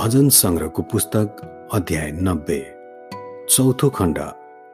[0.00, 1.40] भजन सङ्ग्रहको पुस्तक
[1.74, 2.58] अध्याय नब्बे
[3.50, 4.18] चौथो खण्ड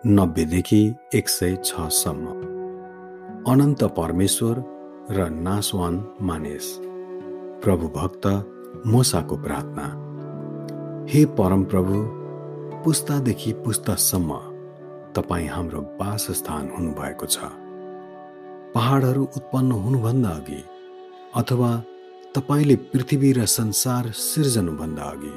[0.06, 0.79] नब्बेदेखि
[1.14, 2.26] एक सय छसम्म
[3.52, 4.62] अनन्त परमेश्वर
[5.10, 6.66] र नासवान मानेस।
[7.64, 8.27] प्रभु भक्त
[8.86, 9.86] मोसाको प्रार्थना।
[11.12, 11.95] हे परम प्रभु
[12.84, 14.38] पुस्तादेखि पुस्तासम्म
[15.12, 17.38] तपाईँ हाम्रो वासस्थान हुनुभएको छ।
[18.74, 20.62] पहाडहरू उत्पन्न हुनुभन्दा अघि
[21.37, 21.82] अथवा
[22.36, 25.32] तपाईँले पृथ्वी र संसार सिर्जनुभन्दा अघि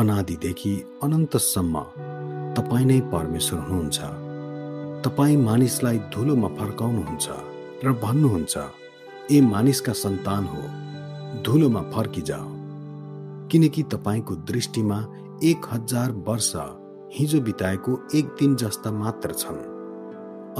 [0.00, 1.80] अनादिदेखि अनन्तसम्म
[2.56, 3.98] तपाईँ नै परमेश्वर हुनुहुन्छ।
[5.04, 7.28] तपाईँ मानिसलाई धुलोमा फर्काउनुहुन्छ
[7.84, 8.56] र भन्नुहुन्छ
[9.30, 10.62] ए मानिसका सन्तान हो
[11.44, 12.48] धुलोमा फर्किजाओ।
[13.52, 14.98] किनकि तपाईँको दृष्टिमा
[15.44, 16.52] एक हजार वर्ष
[17.18, 19.64] हिजो बिताएको एक दिन जस्ता मात्र छन्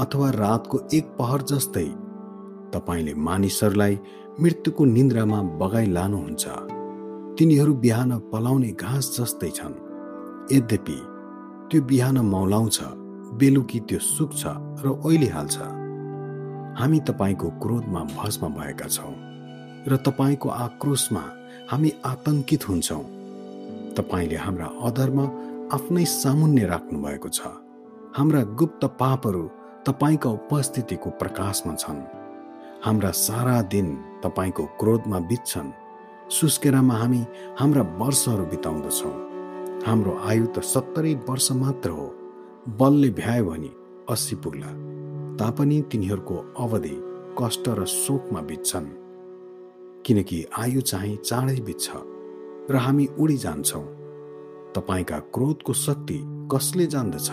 [0.05, 1.89] अथवा रातको एक पहर जस्तै
[2.73, 3.93] तपाईँले मानिसहरूलाई
[4.41, 6.45] मृत्युको निन्द्रामा बगाई लानुहुन्छ।
[7.37, 9.75] तिनीहरू बिहान पलाउने घाँस जस्तै छन्।
[10.51, 10.97] यद्यपि
[11.69, 12.77] त्यो बिहान मौलाउँछ
[13.39, 14.41] बेलुकी त्यो सुक्छ
[14.83, 15.57] र ओइलिहाल्छ।
[16.79, 19.15] हामी तपाईँको क्रोधमा भस्म भएका छौँ
[19.87, 21.23] र तपाईँको आक्रोशमा
[21.71, 23.03] हामी आतंकित हुन्छौँ।
[23.97, 25.19] तपाईँले हाम्रा अधर्म
[25.73, 27.41] आफ्नै सामुन्य राख्नु भएको छ।
[28.17, 29.43] हाम्रा गुप्त पापहरू
[29.85, 32.16] तपाईँका उपस्थितिको प्रकाशमा छन्।
[32.85, 35.71] हाम्रा सारा दिन तपाईँको क्रोधमा बित्छन्।
[36.29, 37.25] सुस्केरामा हामी
[37.59, 39.13] हाम्रा वर्षहरू बिताउँदछौँ।
[39.85, 42.07] हाम्रो आयु त सत्तरी वर्ष मात्र हो।
[42.69, 43.71] बलले भ्यायो भने
[44.09, 44.67] अस्सी पुग्ला।
[45.37, 46.95] तापनि तिनीहरूको अवधि
[47.39, 48.85] कष्ट र शोकमा बित्छन्।
[50.05, 51.89] किनकि आयु चाहिँ चाँडै बित्छ
[52.71, 53.85] र हामी उडी जान्छौँ
[54.75, 56.19] तपाईँका क्रोधको शक्ति
[56.51, 57.29] कसले जान्दछ?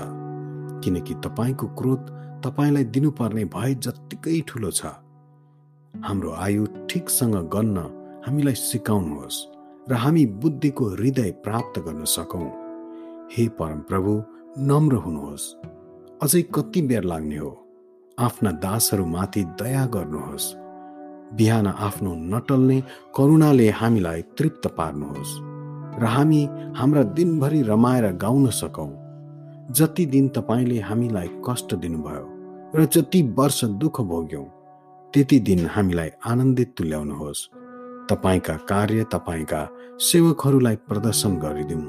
[0.85, 2.01] किनकि तपाईँको क्रोध
[2.45, 4.87] तपाईँलाई दिनुपर्ने भए जत्तिकै ठुलो छ।
[5.95, 7.79] हाम्रो आयु ठिकसँग गन्न
[8.27, 9.37] हामीलाई सिकाउनुहोस्
[9.89, 12.49] र हामी बुद्धिको हृदय प्राप्त गर्न सकौँ।
[13.33, 14.13] हे परम प्रभु
[14.61, 15.45] नम्र हुनुहोस्।
[16.23, 17.51] अझै कति बेर लाग्ने हो
[18.19, 20.47] आफ्ना दासहरूमाथि दया गर्नुहोस्।
[21.37, 22.81] बिहान आफ्नो नटल्ने
[23.17, 25.39] करुणाले हामीलाई तृप्त पार्नुहोस्
[26.03, 26.43] र हामी
[26.77, 28.91] हाम्रा दिनभरि रमाएर गाउन सकौँ।
[29.71, 32.27] जति दिन तपाईँले हामीलाई कष्ट दिनुभयो
[32.75, 34.47] र जति वर्ष दुःख भोग्यौँ
[35.15, 37.41] त्यति दिन हामीलाई आनन्दित तुल्याउनुहोस्।
[38.11, 39.61] तपाईँका कार्य तपाईँका
[39.99, 41.85] सेवकहरूलाई प्रदर्शन गरिदिउँ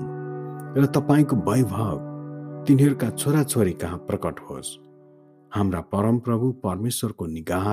[0.78, 1.98] र तपाईँको वैभव
[2.68, 4.70] तिनीहरूका छोराछोरी कहाँ प्रकट होस्।
[5.52, 7.68] हाम्रा परमप्रभु परमेश्वरको निगाह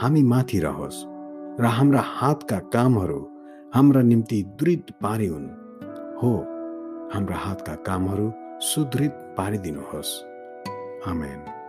[0.00, 1.04] हामी माथि रहोस्
[1.60, 3.20] र हाम्रा हातका कामहरू
[3.74, 5.46] हाम्रा निम्ति दृढ पारिउन्।
[6.22, 6.32] हो
[7.14, 8.32] हाम्रा हातका कामहरू
[8.62, 10.12] सुदृढ पारिदिनुहोस्।
[11.08, 11.63] आमेन।